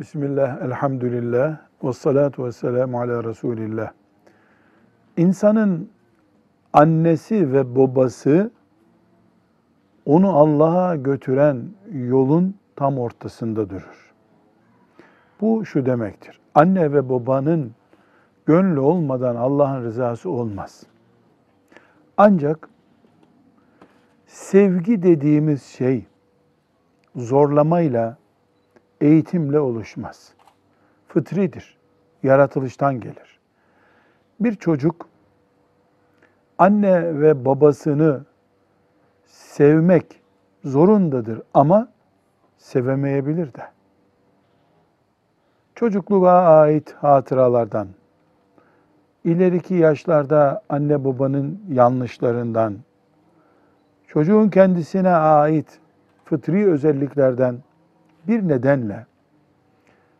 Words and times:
Bismillah, 0.00 0.62
elhamdülillah, 0.62 1.58
ve 1.84 1.92
salatu 1.92 2.44
ve 2.44 2.52
selamu 2.52 3.00
ala 3.00 3.24
Resulillah. 3.24 3.92
İnsanın 5.16 5.90
annesi 6.72 7.52
ve 7.52 7.76
babası 7.76 8.50
onu 10.06 10.36
Allah'a 10.36 10.96
götüren 10.96 11.62
yolun 11.92 12.54
tam 12.76 12.98
ortasında 12.98 13.70
durur. 13.70 14.14
Bu 15.40 15.64
şu 15.64 15.86
demektir. 15.86 16.40
Anne 16.54 16.92
ve 16.92 17.08
babanın 17.08 17.74
gönlü 18.46 18.80
olmadan 18.80 19.36
Allah'ın 19.36 19.84
rızası 19.84 20.30
olmaz. 20.30 20.82
Ancak 22.16 22.68
sevgi 24.26 25.02
dediğimiz 25.02 25.62
şey 25.62 26.06
zorlamayla, 27.16 28.16
eğitimle 29.00 29.60
oluşmaz. 29.60 30.32
Fıtridir. 31.08 31.76
Yaratılıştan 32.22 33.00
gelir. 33.00 33.38
Bir 34.40 34.54
çocuk 34.54 35.08
anne 36.58 37.20
ve 37.20 37.44
babasını 37.44 38.24
sevmek 39.26 40.20
zorundadır 40.64 41.42
ama 41.54 41.88
sevemeyebilir 42.58 43.54
de. 43.54 43.62
Çocukluğa 45.74 46.60
ait 46.60 46.92
hatıralardan, 46.92 47.88
ileriki 49.24 49.74
yaşlarda 49.74 50.62
anne 50.68 51.04
babanın 51.04 51.62
yanlışlarından, 51.68 52.76
çocuğun 54.06 54.48
kendisine 54.48 55.10
ait 55.10 55.80
fıtri 56.24 56.70
özelliklerden 56.70 57.58
bir 58.28 58.48
nedenle 58.48 59.06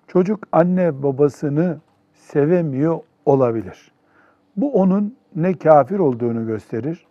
çocuk 0.07 0.49
anne 0.53 1.03
babasını 1.03 1.81
sevemiyor 2.15 3.01
olabilir. 3.27 3.93
Bu 4.57 4.73
onun 4.73 5.17
ne 5.35 5.59
kafir 5.59 5.99
olduğunu 5.99 6.47
gösterir 6.47 7.07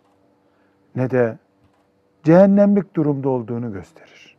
ne 0.96 1.10
de 1.10 1.38
cehennemlik 2.24 2.96
durumda 2.96 3.28
olduğunu 3.28 3.72
gösterir. 3.72 4.36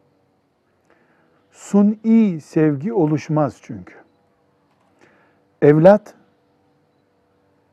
Suni 1.52 2.42
sevgi 2.42 2.94
oluşmaz 2.94 3.60
çünkü. 3.62 3.94
Evlat 5.62 6.16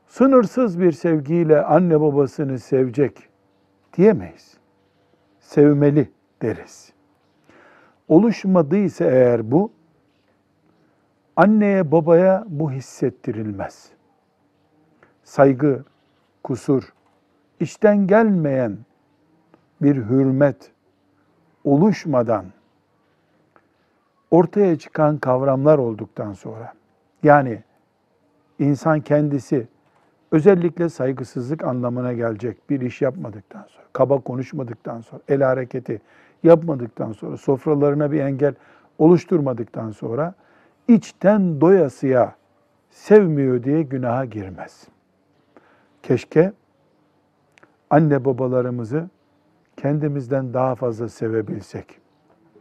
sınırsız 0.07 0.79
bir 0.79 0.91
sevgiyle 0.91 1.61
anne 1.61 2.01
babasını 2.01 2.59
sevecek 2.59 3.29
diyemeyiz. 3.97 4.57
Sevmeli 5.39 6.11
deriz 6.41 6.94
oluşmadıysa 8.07 9.05
eğer 9.05 9.51
bu, 9.51 9.71
anneye 11.35 11.91
babaya 11.91 12.45
bu 12.47 12.71
hissettirilmez. 12.71 13.89
Saygı, 15.23 15.83
kusur, 16.43 16.93
içten 17.59 18.07
gelmeyen 18.07 18.77
bir 19.81 19.95
hürmet 19.95 20.71
oluşmadan 21.63 22.45
ortaya 24.31 24.79
çıkan 24.79 25.17
kavramlar 25.17 25.77
olduktan 25.77 26.33
sonra, 26.33 26.73
yani 27.23 27.63
insan 28.59 29.01
kendisi 29.01 29.67
özellikle 30.35 30.89
saygısızlık 30.89 31.63
anlamına 31.63 32.13
gelecek 32.13 32.69
bir 32.69 32.81
iş 32.81 33.01
yapmadıktan 33.01 33.65
sonra, 33.69 33.85
kaba 33.93 34.19
konuşmadıktan 34.19 35.01
sonra, 35.01 35.21
el 35.27 35.41
hareketi 35.41 36.01
yapmadıktan 36.43 37.11
sonra, 37.11 37.37
sofralarına 37.37 38.11
bir 38.11 38.19
engel 38.19 38.53
oluşturmadıktan 38.97 39.91
sonra 39.91 40.33
içten 40.87 41.61
doyasıya 41.61 42.35
sevmiyor 42.89 43.63
diye 43.63 43.83
günaha 43.83 44.31
girmez. 44.31 44.87
Keşke 46.03 46.53
anne 47.89 48.25
babalarımızı 48.25 49.09
kendimizden 49.77 50.53
daha 50.53 50.75
fazla 50.75 51.09
sevebilsek. 51.09 51.99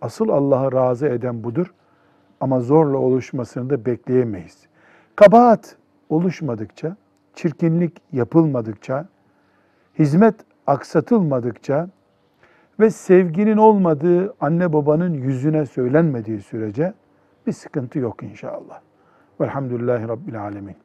Asıl 0.01 0.29
Allah'ı 0.29 0.73
razı 0.73 1.07
eden 1.07 1.45
budur 1.45 1.75
ama 2.41 2.61
zorla 2.61 2.99
oluşmasını 2.99 3.71
da 3.71 3.85
bekleyemeyiz. 3.85 4.59
Kabahat 5.17 5.77
oluşmadıkça, 6.09 6.97
çirkinlik 7.35 8.03
yapılmadıkça, 8.13 9.07
hizmet 9.99 10.35
aksatılmadıkça 10.67 11.89
ve 12.81 12.91
sevginin 12.91 13.57
olmadığı 13.57 14.35
anne 14.41 14.73
babanın 14.73 15.15
yüzüne 15.15 15.67
söylenmediği 15.67 16.41
sürece 16.41 16.95
bir 17.47 17.53
sıkıntı 17.53 17.99
yok 17.99 18.23
inşallah. 18.23 18.81
Velhamdülillahi 19.41 20.09
Rabbil 20.09 20.43
Alemin. 20.43 20.84